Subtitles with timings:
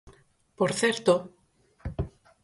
[0.57, 1.13] _Por certo...